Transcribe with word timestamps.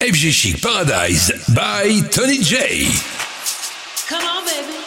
FG 0.00 0.32
Chic 0.32 0.62
Paradise 0.62 1.30
by 1.54 2.00
Tony 2.10 2.38
Jay. 2.38 2.88
Come 4.08 4.24
on, 4.24 4.46
baby. 4.46 4.78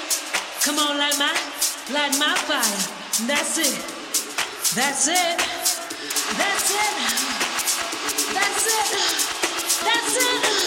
Come 0.61 0.79
on, 0.79 0.97
light 0.97 1.13
my, 1.19 1.29
light 1.93 2.17
my 2.17 2.33
fire. 2.33 3.27
That's 3.27 3.59
it. 3.59 3.77
That's 4.73 5.07
it. 5.07 5.37
That's 6.33 6.71
it. 6.71 6.93
That's 8.33 8.65
it. 8.65 9.83
That's 9.85 10.17
it. 10.17 10.62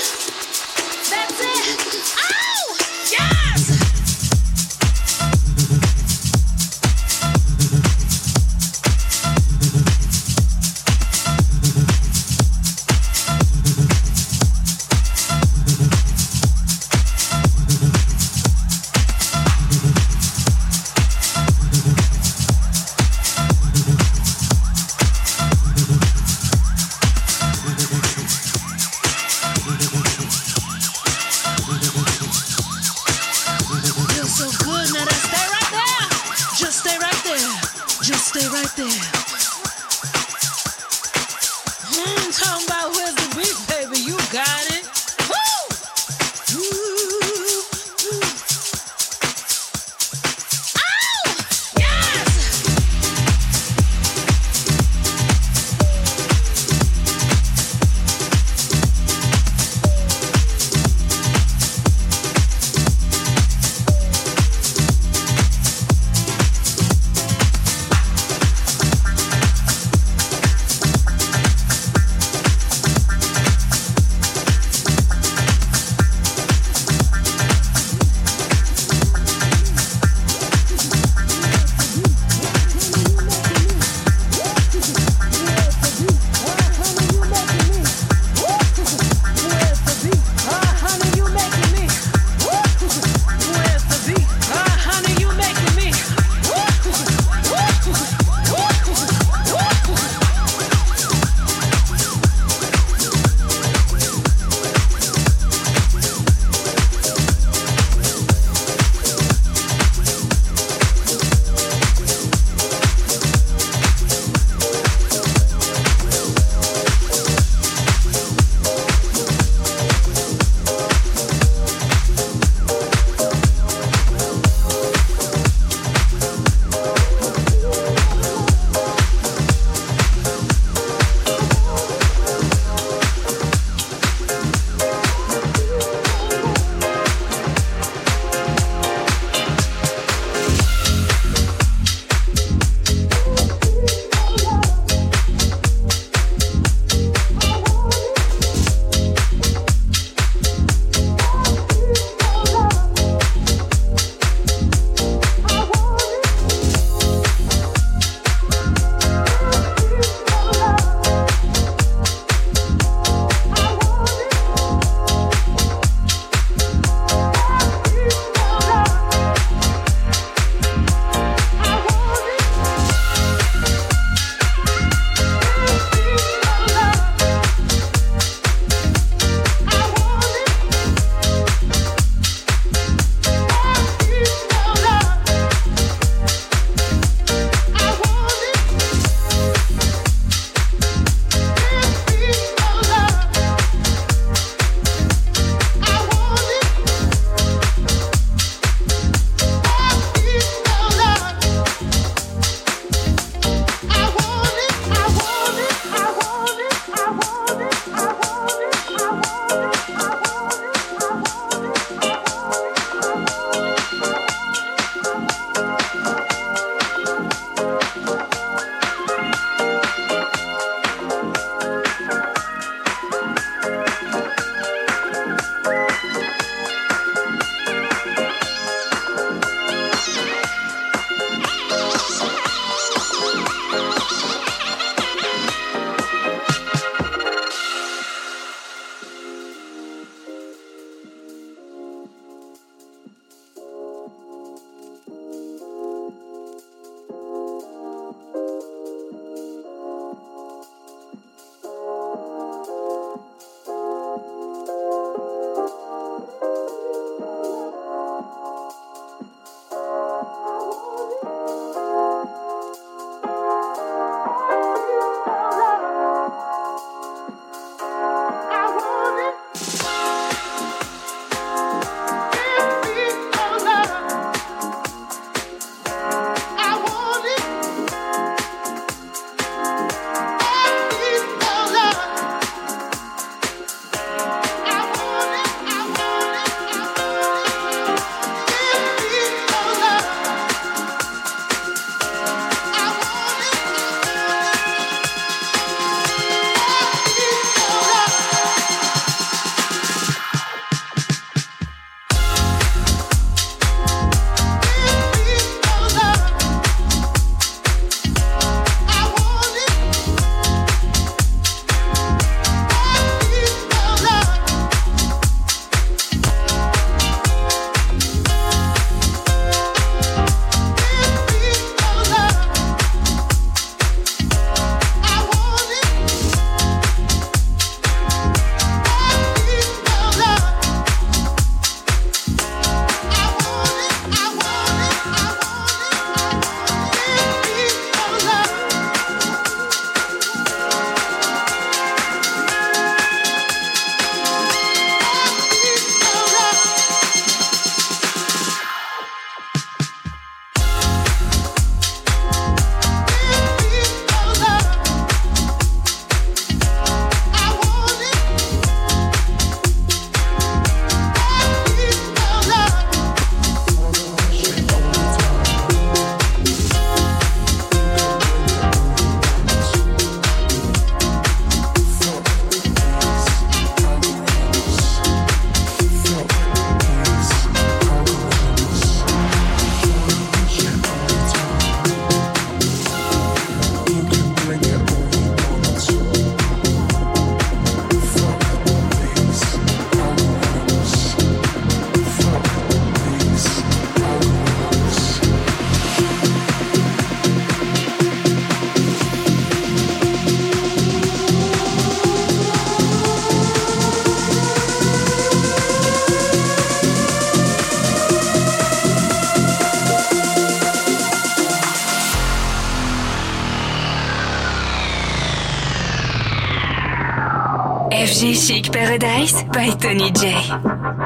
By 419.66 419.74
Tony 419.76 420.10
J. 420.12 421.05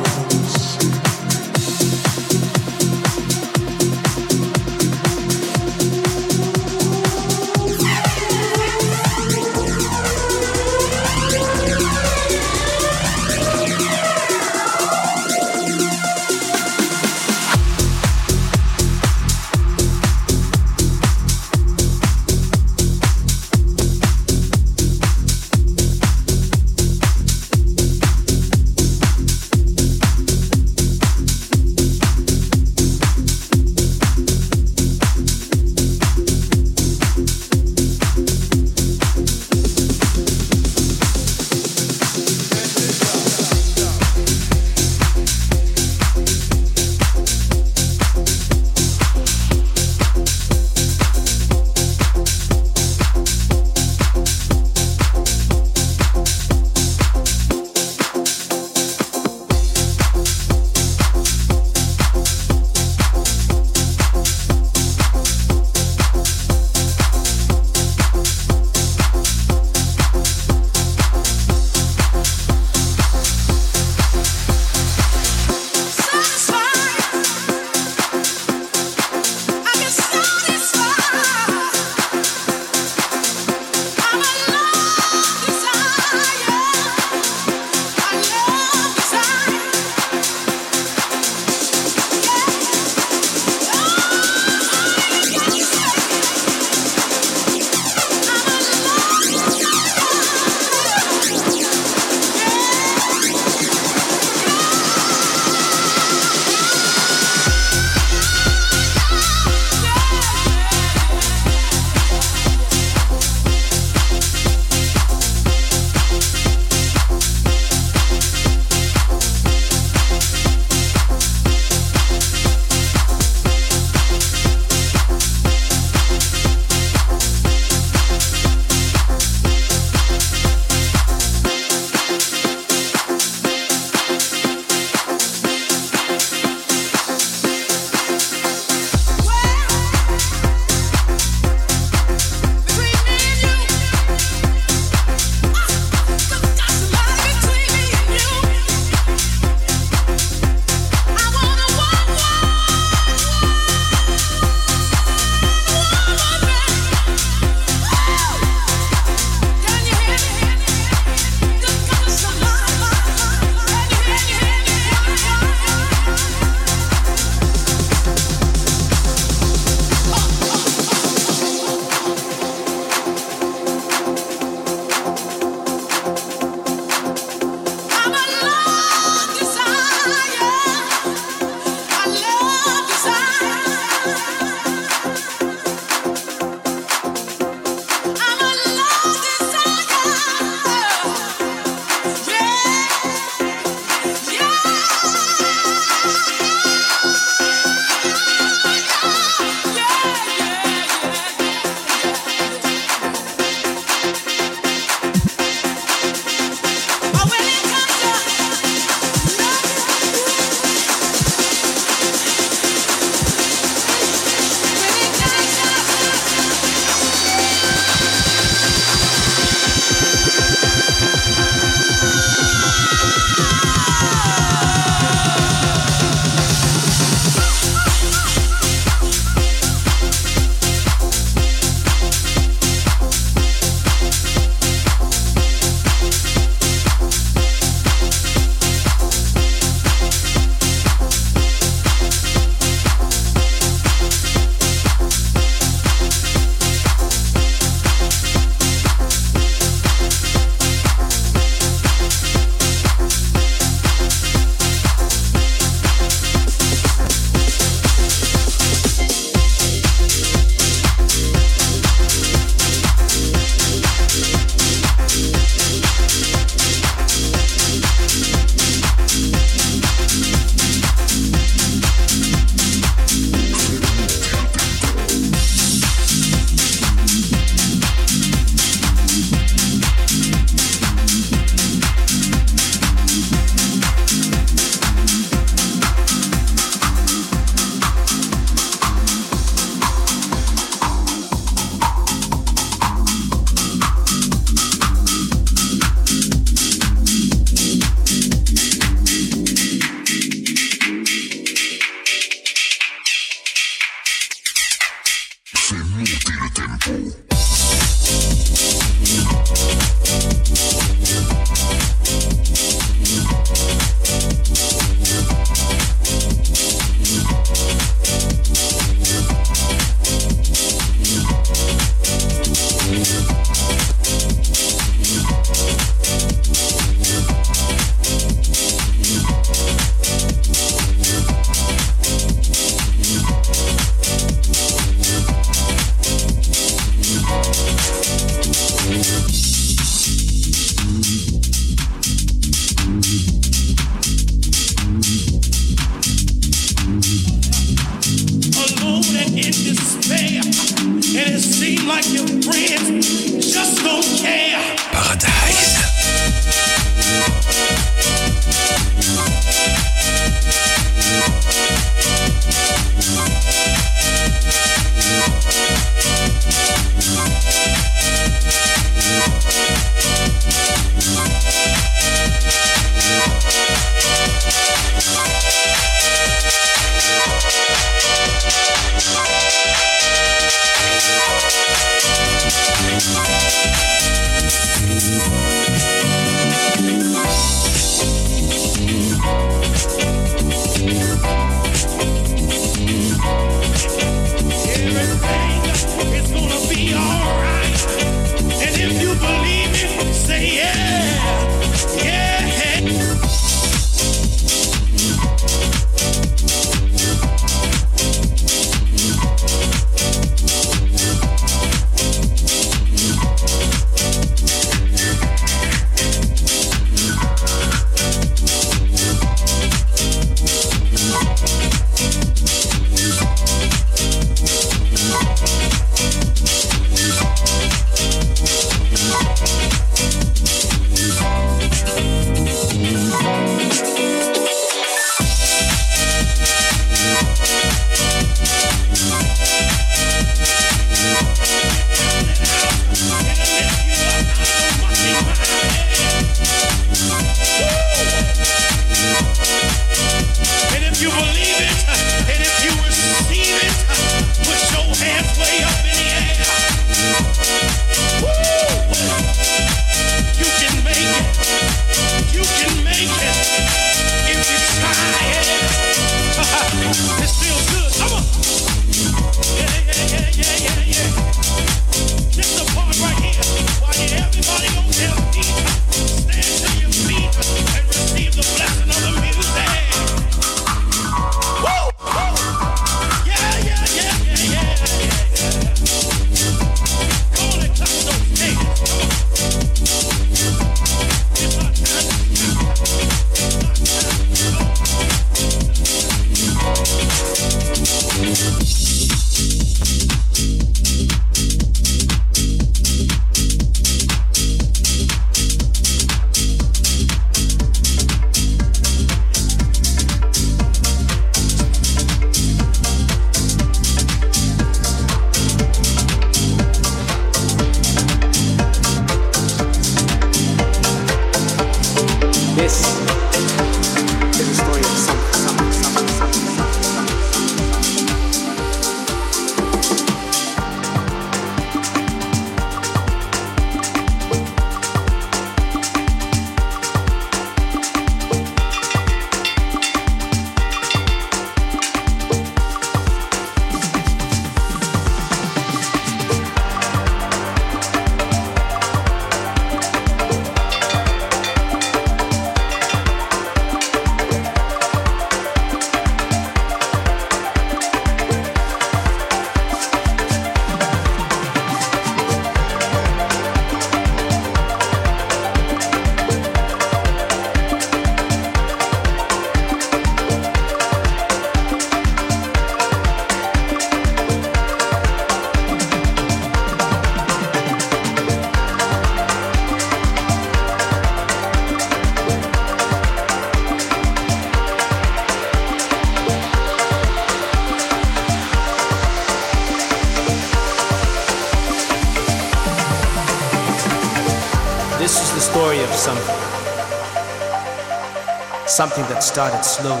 something 598.80 599.04
that 599.12 599.22
started 599.22 599.62
slowly. 599.62 600.00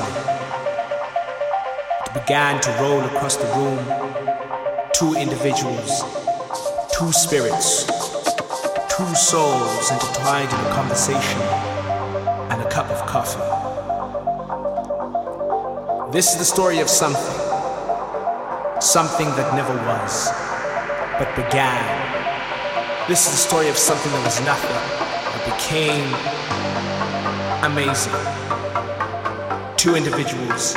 It 2.06 2.14
began 2.14 2.62
to 2.62 2.70
roll 2.80 3.02
across 3.02 3.36
the 3.36 3.44
room. 3.58 3.84
Two 4.94 5.12
individuals 5.20 6.02
Two 6.90 7.12
spirits, 7.12 7.84
two 8.88 9.14
souls 9.14 9.90
intertwined 9.90 10.50
in 10.50 10.60
a 10.60 10.70
conversation 10.72 11.42
and 12.50 12.62
a 12.62 12.68
cup 12.70 12.88
of 12.88 13.04
coffee. 13.06 13.44
This 16.10 16.32
is 16.32 16.38
the 16.38 16.46
story 16.46 16.80
of 16.80 16.88
something, 16.88 17.36
something 18.80 19.28
that 19.36 19.54
never 19.54 19.74
was, 19.92 20.32
but 21.18 21.28
began. 21.36 21.84
This 23.08 23.26
is 23.26 23.32
the 23.32 23.42
story 23.48 23.68
of 23.68 23.76
something 23.76 24.10
that 24.10 24.24
was 24.24 24.40
nothing, 24.46 24.80
that 25.32 25.44
became 25.52 26.39
amazing. 27.62 28.12
Two 29.76 29.94
individuals 29.94 30.76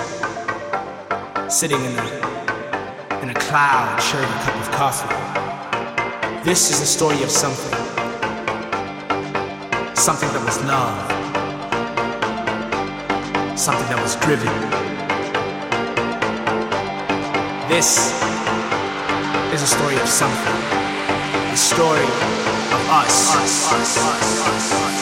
sitting 1.48 1.80
in 1.80 1.98
a, 1.98 3.20
in 3.22 3.30
a 3.30 3.34
cloud 3.36 4.02
sharing 4.02 4.28
a 4.28 4.40
cup 4.44 4.56
of 4.56 4.72
coffee. 4.72 6.44
This 6.44 6.72
is 6.72 6.82
the 6.82 6.86
story 6.86 7.24
of 7.24 7.30
something. 7.32 7.72
Something 9.96 10.30
that 10.34 10.44
was 10.44 10.62
love. 10.66 11.10
Something 13.58 13.88
that 13.88 14.02
was 14.02 14.16
driven. 14.18 14.52
This 17.70 18.12
is 19.54 19.62
a 19.62 19.68
story 19.68 19.96
of 19.96 20.10
something. 20.10 20.60
The 21.52 21.56
story 21.56 22.04
of 22.04 22.90
us. 22.90 23.36
us, 23.36 23.72
us, 23.72 23.98
us 23.98 24.93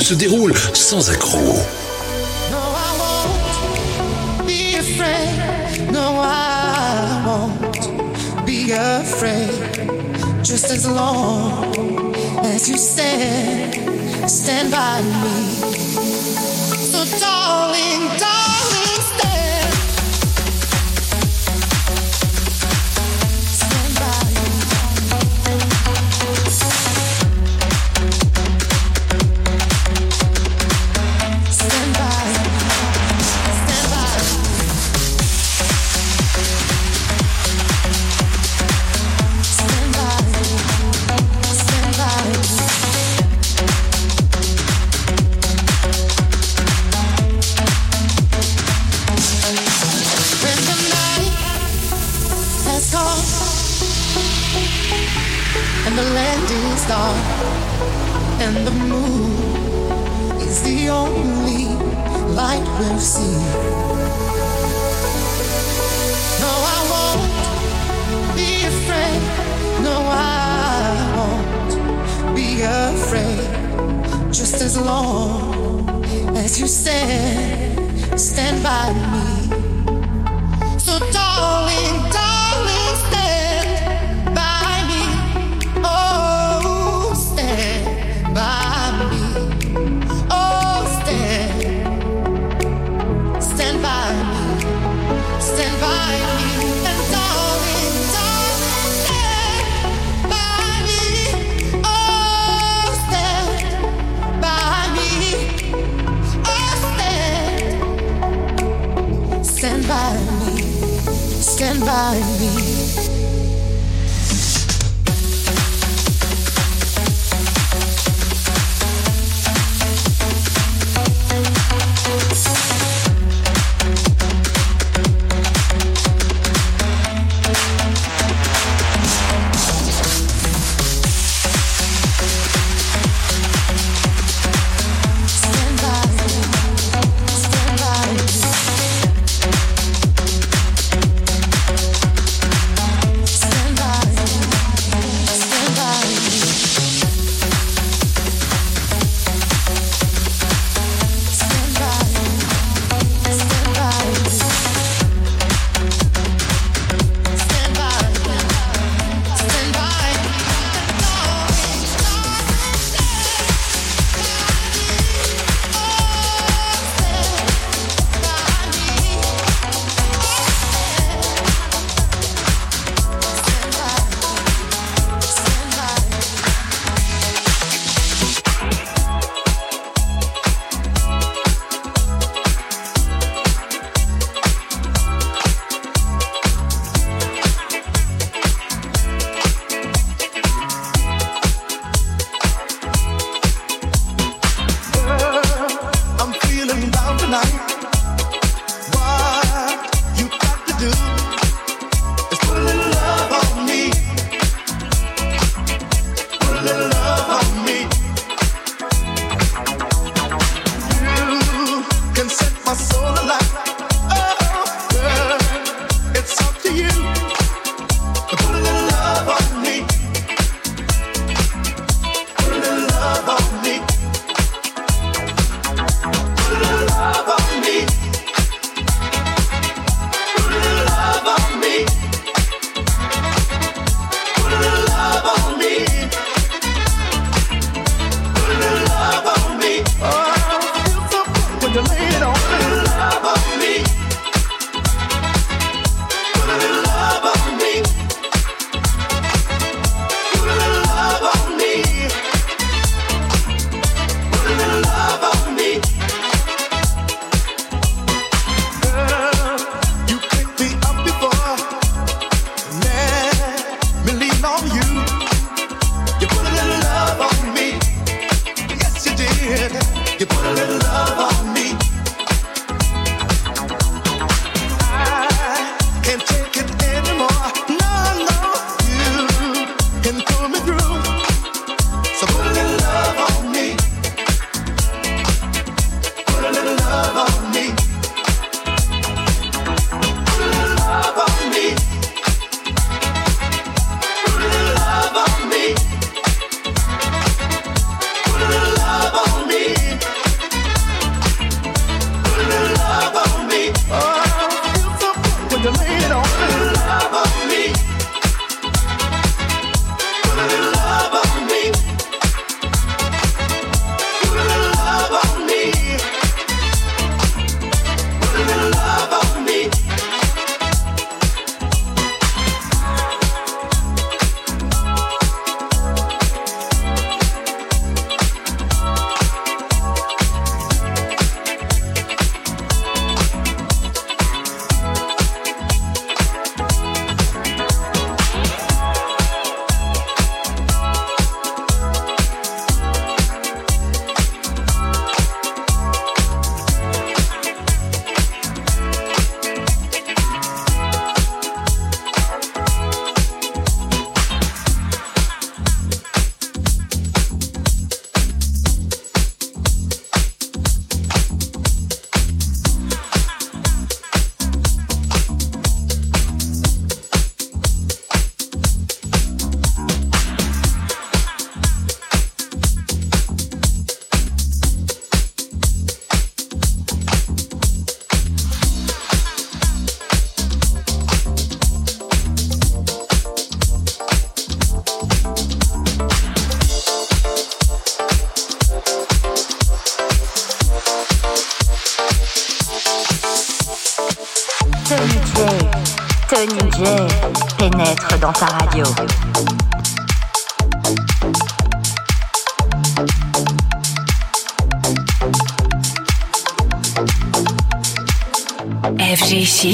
se 0.00 0.14
déroule 0.14 0.54
sans 0.72 1.10
accroc. 1.10 1.64
just 10.44 10.70
as 10.70 10.88
long 10.88 12.14
as 12.44 12.68
you 12.68 12.76
stand, 12.76 14.30
stand 14.30 14.70
by 14.70 15.02
me. 15.02 16.03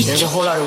There's 0.06 0.22
a 0.22 0.26
whole 0.26 0.44
lot 0.44 0.58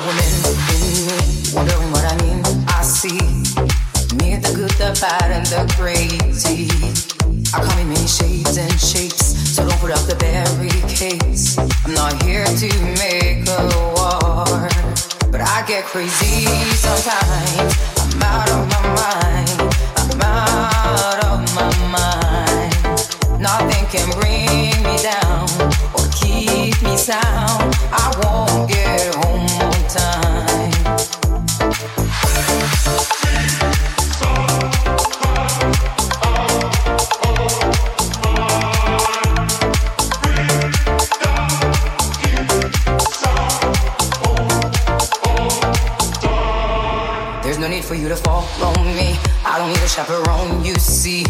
need 49.68 49.78
a 49.78 49.88
chaperone, 49.88 50.64
you 50.64 50.74
see. 50.76 51.24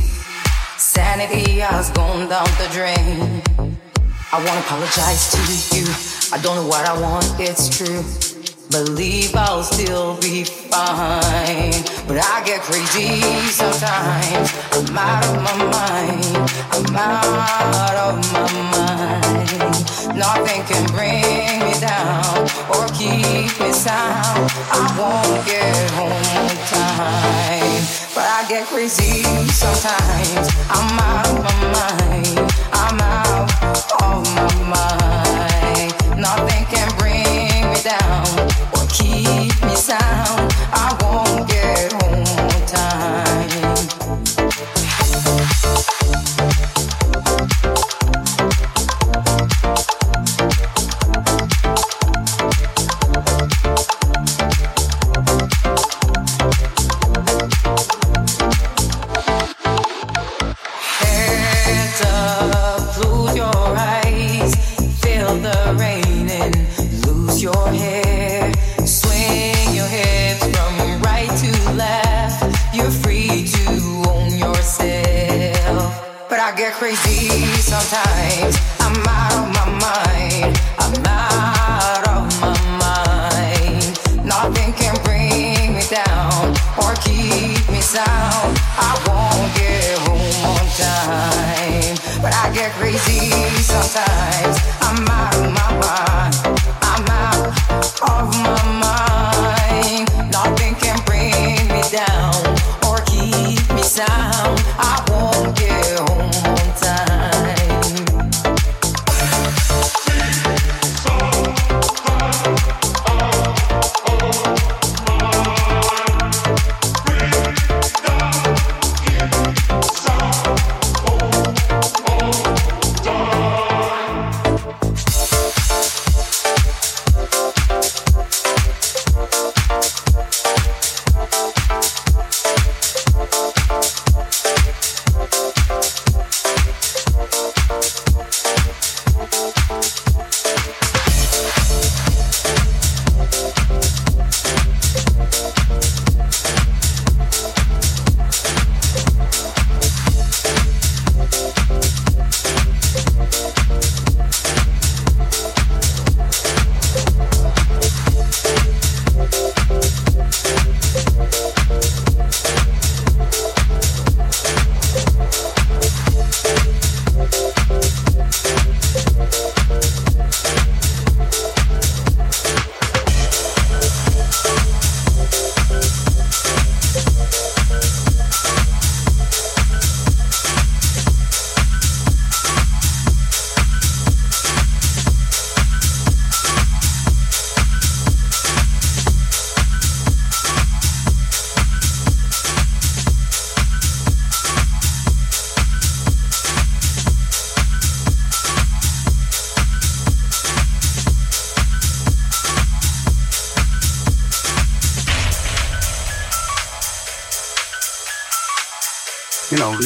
Sanity 0.76 1.60
has 1.60 1.90
gone 1.90 2.28
down 2.28 2.48
the 2.58 2.68
drain. 2.72 3.42
I 4.32 4.38
wanna 4.44 4.60
apologize 4.60 5.30
to 5.32 5.76
you. 5.76 5.86
I 6.32 6.42
don't 6.42 6.56
know 6.56 6.66
what 6.66 6.86
I 6.86 6.98
want, 7.00 7.26
it's 7.38 7.68
true. 7.68 8.02
Believe 8.70 9.36
I'll 9.36 9.62
still 9.62 10.16
be 10.20 10.42
fine. 10.44 11.74
But 12.08 12.18
I 12.18 12.42
get 12.44 12.60
crazy 12.62 13.20
sometimes. 13.50 14.50
I'm 14.72 14.98
out 14.98 15.24
of 15.26 15.36
my 15.46 15.56
mind. 15.70 16.50
I'm 16.72 16.96
out 16.96 17.96
of 18.06 18.14
my 18.32 18.50
mind. 18.74 20.18
Nothing 20.18 20.62
can 20.64 20.84
bring 20.90 21.60
me 21.60 21.74
down 21.78 22.48
or 22.74 22.88
keep 22.98 23.52
me 23.60 23.72
sound. 23.72 24.50
I 24.72 24.84
won't 24.98 25.46
get 25.46 25.90
home 25.92 26.53
I 28.44 28.46
get 28.46 28.66
crazy 28.66 29.22
sometimes. 29.52 30.50
I'm 30.68 30.98
out 31.00 31.26
of 31.28 31.38
my 31.42 31.56
mind. 31.72 32.52
I'm 32.74 33.00
out 33.00 33.48
of 34.02 34.20
my 34.36 34.52
mind. 34.68 36.20
Nothing 36.20 36.66
can 36.66 36.88
bring 36.98 37.64
me 37.72 37.80
down 37.80 38.28
or 38.76 38.84
keep 38.90 39.48
me 39.64 39.74
sound. 39.74 40.52
I 40.76 40.92
won't 41.00 41.48
get 41.48 41.94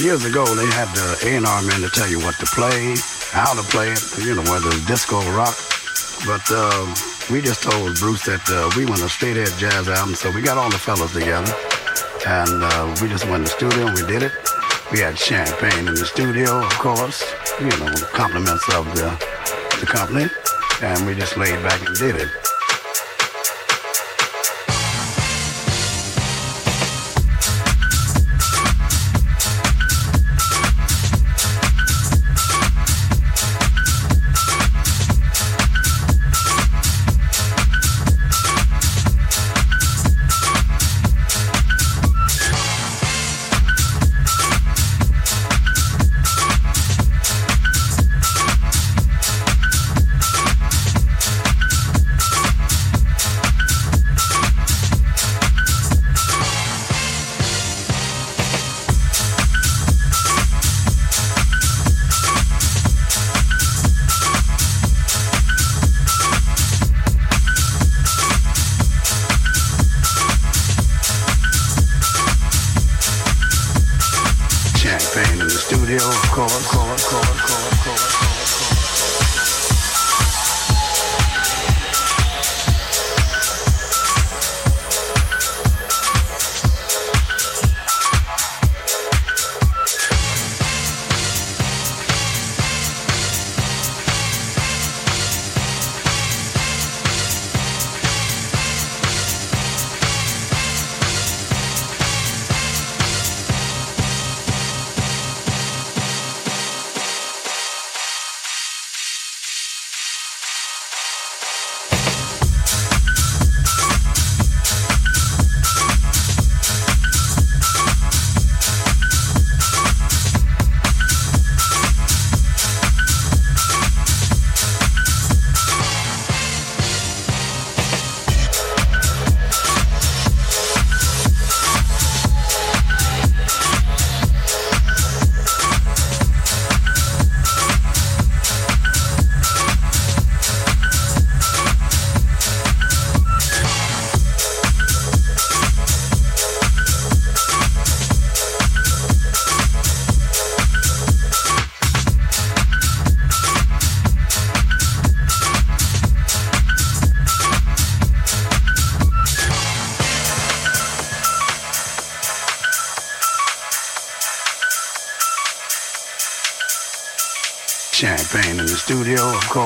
years 0.08 0.24
ago, 0.24 0.42
they 0.54 0.64
had 0.72 0.88
the 0.96 1.36
A&R 1.36 1.62
men 1.68 1.82
to 1.82 1.90
tell 1.92 2.08
you 2.08 2.18
what 2.20 2.34
to 2.40 2.46
play, 2.56 2.96
how 3.28 3.52
to 3.52 3.60
play 3.68 3.92
it, 3.92 4.00
you 4.24 4.34
know, 4.34 4.40
whether 4.48 4.68
it's 4.72 4.86
disco 4.86 5.20
or 5.20 5.36
rock. 5.36 5.52
But 6.24 6.40
uh, 6.48 6.88
we 7.30 7.42
just 7.42 7.62
told 7.62 7.92
Bruce 8.00 8.24
that 8.24 8.40
uh, 8.48 8.72
we 8.72 8.86
want 8.86 9.02
a 9.02 9.08
straight 9.10 9.36
ahead 9.36 9.52
jazz 9.60 9.86
album, 9.86 10.14
so 10.14 10.30
we 10.30 10.40
got 10.40 10.56
all 10.56 10.70
the 10.70 10.78
fellas 10.78 11.12
together. 11.12 11.52
And 12.24 12.64
uh, 12.64 12.96
we 13.02 13.08
just 13.12 13.28
went 13.28 13.44
to 13.44 13.52
the 13.52 13.56
studio 13.60 13.84
and 13.84 13.94
we 14.00 14.06
did 14.08 14.22
it. 14.22 14.32
We 14.92 15.00
had 15.00 15.18
champagne 15.18 15.86
in 15.86 15.94
the 15.94 16.08
studio, 16.08 16.56
of 16.56 16.72
course, 16.80 17.20
you 17.60 17.68
know, 17.76 17.92
compliments 18.16 18.64
of 18.72 18.88
the, 18.96 19.12
the 19.76 19.84
company. 19.84 20.24
And 20.80 21.04
we 21.04 21.16
just 21.20 21.36
laid 21.36 21.60
back 21.62 21.84
and 21.84 21.94
did 21.96 22.16
it. 22.16 22.32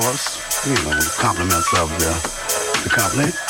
Course, 0.01 0.65
you 0.65 0.73
know, 0.89 0.97
compliments 1.19 1.71
of 1.77 1.87
the, 1.99 2.13
the 2.83 2.89
company. 2.89 3.42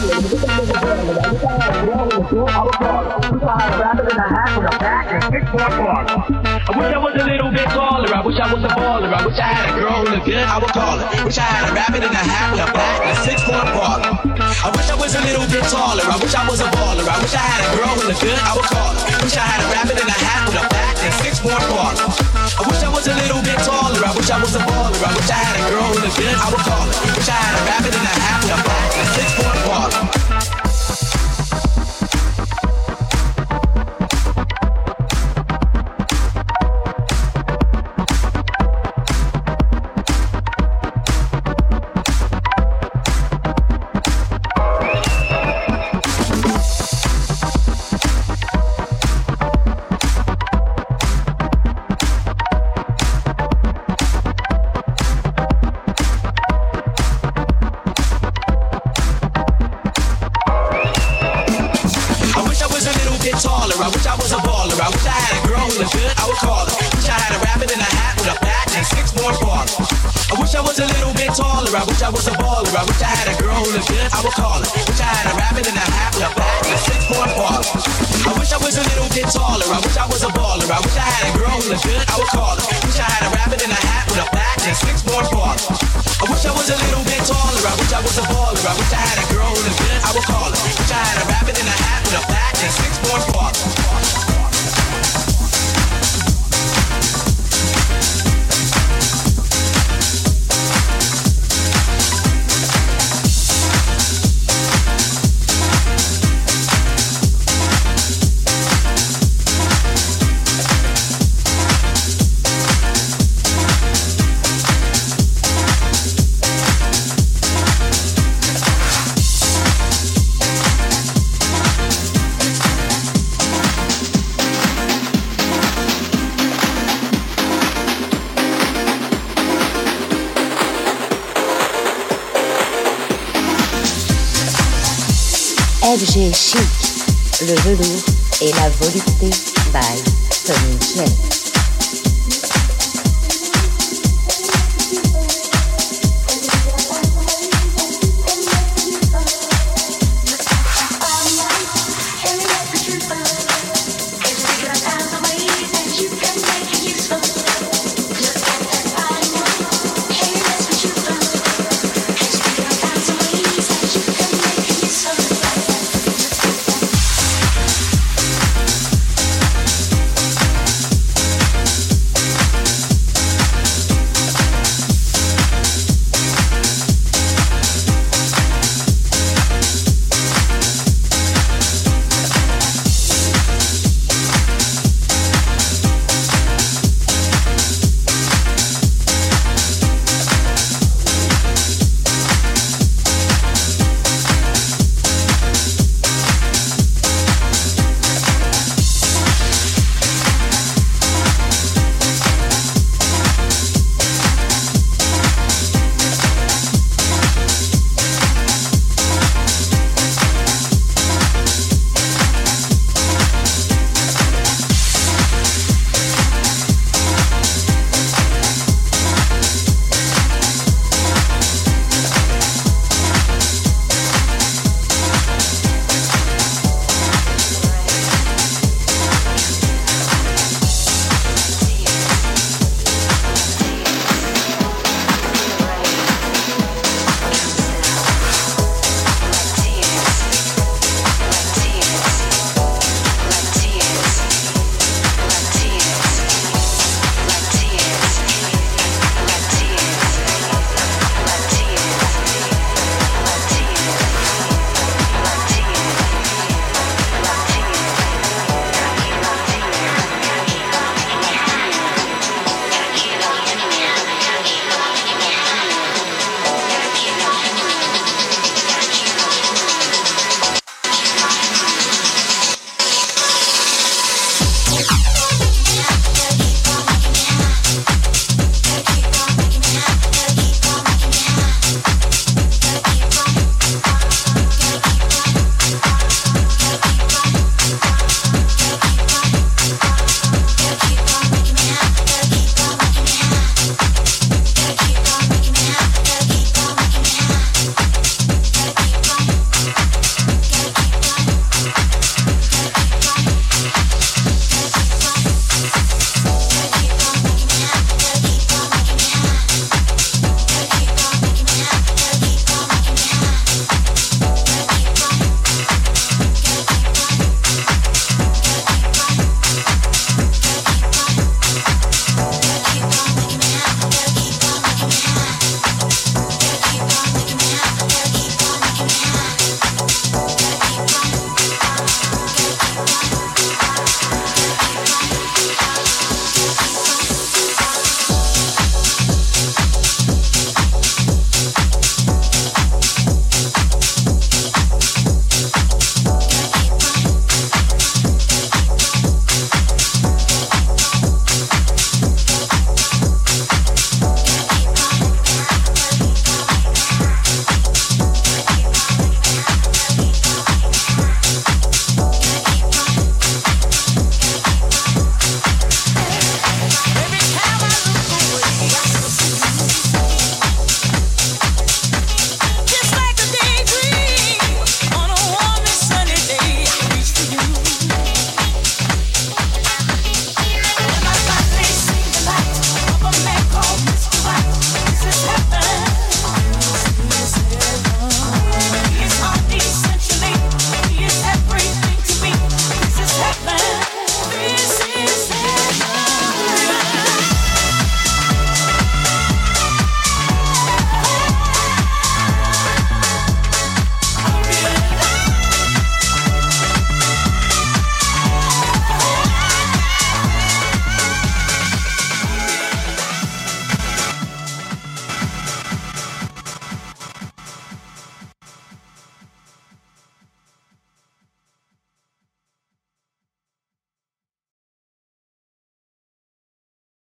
Thank 0.10 0.32
you. 0.32 0.47
I 0.68 0.76
wish 6.76 6.92
I 6.92 7.00
was 7.00 7.16
a 7.16 7.24
little 7.24 7.52
bit 7.52 7.68
taller. 7.72 8.12
I 8.12 8.20
wish 8.20 8.36
I 8.36 8.52
was 8.52 8.64
a 8.64 8.68
baller. 8.76 9.08
I 9.08 9.24
wish 9.24 9.40
I 9.40 9.48
had 9.48 9.72
a 9.72 9.80
girl 9.80 10.04
who 10.04 10.12
looked 10.12 10.26
good. 10.28 10.44
I 10.44 10.60
would 10.60 10.74
call 10.76 11.00
her. 11.00 11.08
Wish 11.24 11.40
I 11.40 11.48
had 11.48 11.72
a 11.72 11.74
rabbit 11.74 12.04
in 12.04 12.12
a 12.12 12.20
hat 12.20 12.52
with 12.52 12.68
a 12.68 12.72
back 12.76 13.00
and 13.00 13.16
six 13.24 13.40
point 13.48 13.64
baller. 13.72 14.12
I 14.44 14.68
wish 14.76 14.92
I 14.92 14.96
was 15.00 15.16
a 15.16 15.24
little 15.24 15.48
bit 15.48 15.64
taller. 15.72 16.04
I 16.04 16.20
wish 16.20 16.36
I 16.36 16.44
was 16.44 16.60
a 16.60 16.68
baller. 16.76 17.08
I 17.08 17.16
wish 17.24 17.32
I 17.32 17.40
had 17.48 17.64
a 17.64 17.70
girl 17.72 17.94
who 17.96 18.12
looked 18.12 18.20
good. 18.20 18.36
I 18.36 18.52
would 18.52 18.68
call 18.68 18.92
her. 18.92 19.24
Wish 19.24 19.40
I 19.40 19.48
had 19.48 19.64
a 19.64 19.72
rabbit 19.72 19.96
in 19.96 20.04
a 20.04 20.18
hat 20.20 20.52
with 20.52 20.60
a 20.60 20.68
back 20.68 21.00
and 21.00 21.16
six 21.24 21.40
point 21.40 21.64
baller. 21.72 22.12
I 22.60 22.68
wish 22.68 22.84
I 22.84 22.92
was 22.92 23.08
a 23.08 23.16
little 23.16 23.40
bit 23.40 23.56
taller. 23.64 24.04
I 24.04 24.12
wish 24.12 24.28
I 24.28 24.36
was 24.44 24.52
a 24.52 24.60
baller. 24.68 25.00
I 25.00 25.16
wish 25.16 25.32
I 25.32 25.40
had 25.40 25.56
a 25.64 25.66
girl 25.72 25.88
who 25.96 26.04
looked 26.04 26.20
good. 26.20 26.36
I 26.36 26.48
would 26.52 26.64
call 26.68 26.84
her. 26.84 26.96
Wish 27.16 27.32
I 27.32 27.40
had 27.40 27.56
a 27.56 27.62
rabbit 27.72 27.96
in 27.96 28.04
a 28.04 28.16
hat 28.20 28.44
with 28.44 28.52
a 28.52 28.60
back 28.68 28.92
and 29.00 29.10
six 29.16 29.28
point 29.40 29.60
baller. 29.64 30.27